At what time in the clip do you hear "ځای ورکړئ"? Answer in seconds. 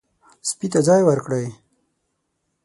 0.87-1.47